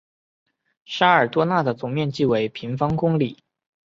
[0.83, 3.37] 沙尔多讷的总面积为平方公里。